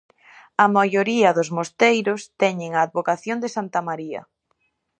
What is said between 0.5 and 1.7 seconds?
A maioría dos